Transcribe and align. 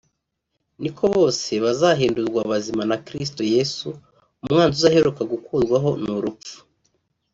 ni 0.81 0.89
ko 0.95 1.03
bose 1.15 1.51
bazahindurwa 1.63 2.41
bazima 2.51 2.83
na 2.89 2.97
Kristo 3.05 3.41
Yesu… 3.53 3.87
Umwanzi 4.43 4.75
uzaheruka 4.77 5.21
gukurwaho 5.31 5.89
ni 6.01 6.09
urupfu 6.17 6.55